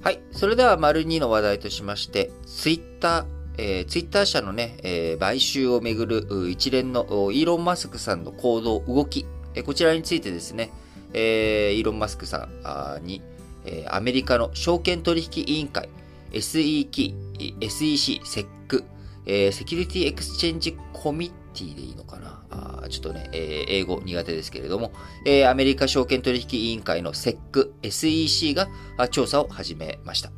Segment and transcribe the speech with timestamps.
[0.00, 0.20] はい。
[0.30, 3.24] それでは、丸2の話題としまして、ツイッター、
[3.58, 9.26] えー、ツイッター社のね、えー、買収をめぐる一連のイーロン・マスクさんの行動、動き、
[9.56, 10.70] えー、こちらについてですね、
[11.12, 12.48] えー、イーロン・マスクさ
[13.00, 13.22] んに、
[13.64, 15.88] えー、アメリカの証券取引委員会、
[16.30, 17.14] SEC、
[17.60, 18.84] SEC、SEC、
[19.26, 22.42] えー、 Security Exchange Committee でいいのかな？
[22.50, 24.92] あちょっとね、えー、英語苦手ですけれども、
[25.24, 27.38] えー、アメリカ証券取引委員会の SEC、
[27.82, 28.68] SEC が
[29.10, 30.30] 調査を始めました。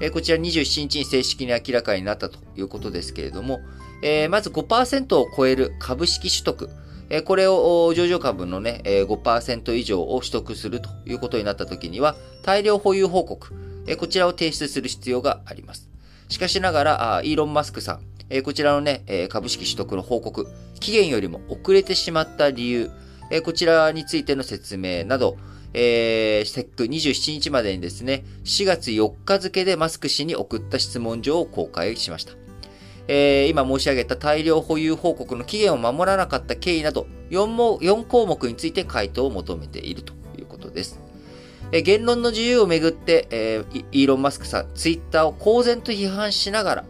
[0.00, 3.60] えー、こちら27日に正式に明らかになったということですけれども、
[4.02, 6.70] えー、まず5%を超える株式取得、
[7.08, 13.52] え、これを上場株のね、5%以上を取得するということになったときには、大量保有報告、
[13.86, 15.90] え、こちらを提出する必要があります。
[16.28, 18.00] しかしながら、イーロン・マスクさん、
[18.32, 20.48] え、こちらのね、え、株式取得の報告、
[20.80, 22.90] 期限よりも遅れてしまった理由、
[23.30, 25.36] え、こちらについての説明など、
[25.74, 32.32] えー、セック27日までにですね、4月4日付でマスク氏に送った質問状を公開しました。
[33.06, 40.98] えー、今申し上げた大量保有報告の期限を守らなかった経緯など4も、4項目について回答を求めているということです。
[41.72, 46.84] えー、言論の自由をめぐって、えー、イーロン・マスクさん、ツイッターを公然と批判しながら、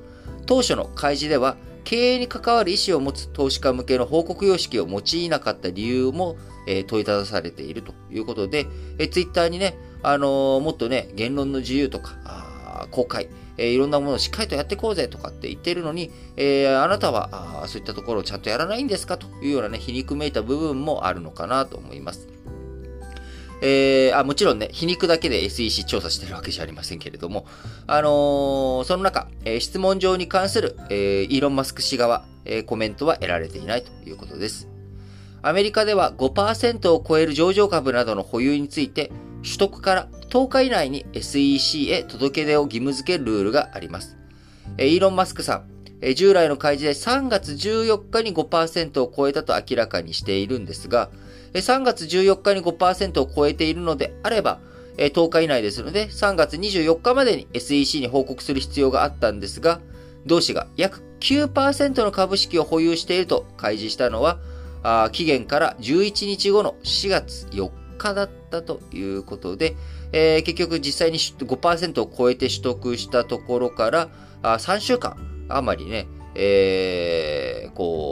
[0.47, 8.67] 当初の開示では、経営に関わる意思を持つ投資家向けの報告様式を用いなかった理由も、え、問いただされているということで、
[8.99, 22.32] えー、ツイッターにね、あの、もっとね、言論の自由とか、あ公開、え、いろんなものをしっかりとやっていこうぜとかって言ってるのに、えー、あなたはあそういったところをちゃんとやらないんですかというようなね、皮肉めいた部分もあるのかなと思います。
[23.65, 27.47] えー、あもちろんね、皮肉だけで SEC 調査してるわけじゃありませんけれども、
[27.87, 34.69] あのー、その中、えー、質問状に関する、えー、イーロン・マスク氏側、えー、コメントは得られていないということです。
[35.43, 39.13] アメリカでは5%を超える上場株などの保有について、
[39.45, 44.17] 取得から10日以内に SEC へ届け出を義務付けるルールがあります。
[44.79, 45.63] イーロン・マスクさ
[46.01, 51.11] ん、従来の開示で3月14日に5%を超えたと明らかにしているんですが、
[51.55, 54.61] 3月14日に5%を超えているのであれば、
[54.97, 59.81] 10日以内ですので、3月24日までに SEC に報告する必要があったんですが、
[60.27, 64.39] 同氏が約9%の株式を保有していると開示したのは、
[65.13, 69.77] 期限から11日後の4月4日だったということで、
[70.13, 74.09] えー、結局実際に5%を超えて取得したところから
[74.43, 75.17] あ3週間
[75.49, 78.12] 余りね、えー、こ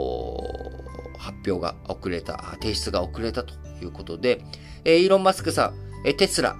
[1.45, 4.43] 表が遅れた、提出が遅れたということで、
[4.83, 5.73] えー、イーロン・マスクさん、
[6.05, 6.55] えテスラ、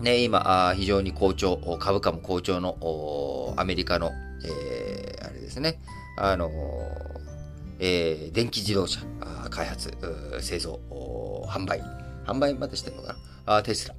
[0.00, 4.10] ね、今、非常に好調、株価も好調のアメリカの、
[4.44, 5.80] えー、あれですね、
[6.16, 6.50] あの
[7.78, 9.00] えー、電気自動車
[9.50, 9.92] 開発、
[10.40, 10.80] 製造、
[11.48, 11.82] 販売、
[12.26, 13.16] 販売までしてるのか
[13.46, 13.94] なあテスラ、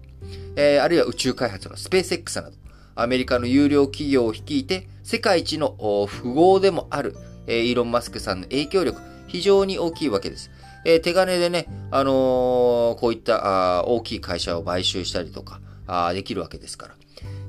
[0.56, 2.58] えー、あるいは宇宙開発のスペース X など、
[2.96, 7.16] アメリカの有料企業を率いて、世界一の富豪でもある、
[7.48, 10.52] えー、イーロン・マスクさんの影響力、非常に大きいわけです。
[10.86, 16.96] えー、手金でね、あのー、こういったあ大きい会社を買収したりとかあできるわけですから。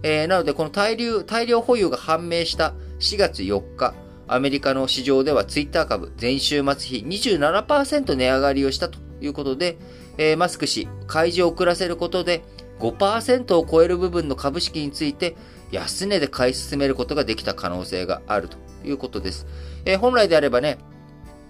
[0.03, 3.95] えー、なので、この大量大量保有が判明した4月4日、
[4.29, 9.79] アメリカの市場ではツイッター株前週末比27%値上がりをしたということで、
[10.19, 12.43] えー、マスク氏、開示を遅らせることで、
[12.81, 15.35] 5%を超える部分の株式について
[15.71, 19.47] 安値で買い進めることができた可能性があるということです。
[19.85, 20.79] えー、本来であればね、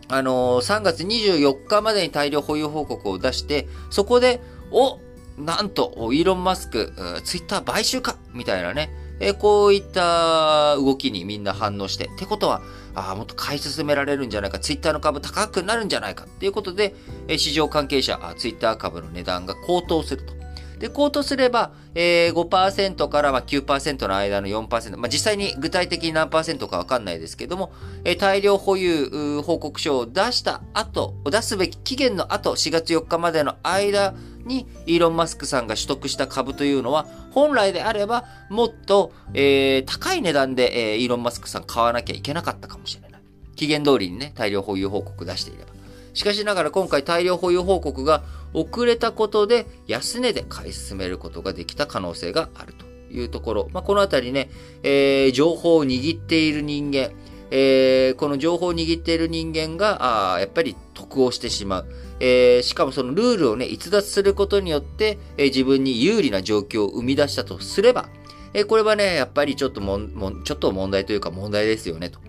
[0.09, 4.41] あのー、3月24日までに大量保有報告を出して、そこで、
[4.71, 5.01] お
[5.39, 6.93] なんと、イーロン・マスク、
[7.25, 8.91] ツイッター買収かみたいなね、
[9.21, 12.63] え、こういった動きにみんな反応して、ってことは、
[12.95, 16.95] あもっと買い進められるんじゃないか、ツイッターの株高くなるんじゃないかっていうことで、
[17.29, 20.36] え市場関係者、ツイッター株の値段が高騰すると。
[20.79, 26.39] で、こうとすれば、えー、5%からま9%の間の4%、まあ、実際に具体的に何か
[26.77, 27.73] わかんないですけども、
[28.05, 34.15] えー、大量保有報告書を出した後、出すべき期限の後、4月4日までの間
[34.45, 43.21] に、イーロン・マスクさんが取得した株というのは、本来であれば、もっと、えー、高い値段で、え、イーロン・マスクさん買わなきゃいけなかったかもしれない。
[43.57, 45.76] 期限通りにね、大量保有報告出していれば。
[46.17, 48.23] しかしながら今回大量保有報告が
[48.55, 53.69] 遅れたことで安値で買い進めることができた可能性があるというところ。
[53.75, 54.49] まあ、このあたりね、
[54.83, 57.11] えー、情報を握っている人間、
[57.51, 61.87] えー、この情報を握っている人間が、あやっぱり得をしてしまう。
[62.19, 68.09] えー、しかもそのルールをね、逸脱することによって、えー、自分に有利な状況を生み出したとすれば、
[68.55, 72.21] えー、これはね、やっぱりちょっともん、ちょっと問題というか問題ですよね、と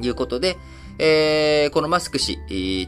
[0.00, 0.56] いうことで、
[0.98, 2.38] えー、このマスク氏、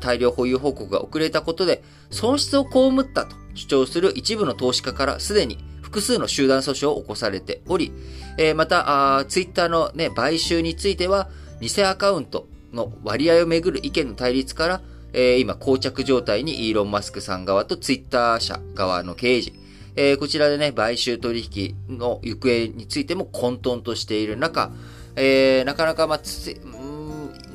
[0.00, 7.93] 大量保有報告が遅れたことで、損失を被ったと主張する一部の投資家からすでに複数の集団訴訟を起こされており、
[8.38, 11.29] えー、また、ツイッターのね、買収については、
[11.61, 14.81] 偽アカウントの割合をめぐる意見の対立から、
[15.12, 19.55] えー、今、膠着状態にイーロン・マスクさん側とツイッター社側の経営陣、
[19.97, 24.73] えー、こちらでね、買収取引の行方についても混沌としている中、
[25.17, 26.20] えー、なかなか、まあ、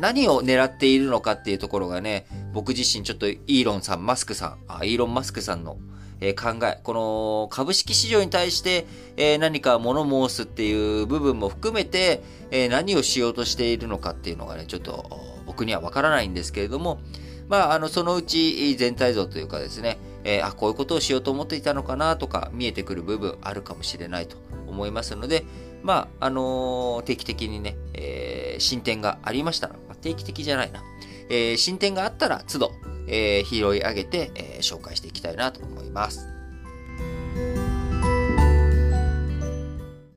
[0.02, 5.78] 何を狙っているのかっていうところがね、僕自身ちょっとイーロンさん、マスクさん、あイーロン・マスクさんの、
[6.20, 15.08] え、考え、この株式市場に対して、え、何か物申すっていう部分も含めて、え、何をしようとしているのかっていうのがね、ちょっと
[15.46, 17.00] 僕にはわからないんですけれども、
[17.48, 24.38] まあ、あの、そのうち全体像というかですね、えー、あ、こういうことをしようと思っていたのかなとか見えてくる部分あるかもしれないと
[24.68, 25.44] 思いますので、
[25.84, 30.84] まあ、あのー、定期的にね、えー、進展がありましたら、定期的じゃないな、
[31.30, 32.72] えー、進展があったら、都度、
[33.08, 36.31] えー、拾い上げて、えー、紹介していきたいなと思います。